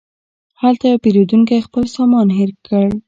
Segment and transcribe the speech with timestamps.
[0.61, 2.85] هلته یو پیرودونکی خپل سامان هېر کړ.